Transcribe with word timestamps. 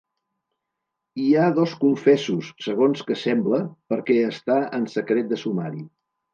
Hi 1.23 1.25
ha 1.41 1.49
dos 1.57 1.75
confessos… 1.83 2.49
segons 2.69 3.05
que 3.11 3.19
sembla, 3.27 3.61
perquè 3.95 4.19
està 4.33 4.59
en 4.81 4.93
secret 4.99 5.33
de 5.35 5.43
sumari. 5.47 5.89